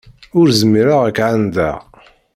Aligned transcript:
Ur 0.39 0.47
zmireɣ 0.61 0.99
ad 1.03 1.13
k-εandeɣ. 1.17 1.79